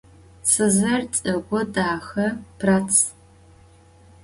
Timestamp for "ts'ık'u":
1.13-1.61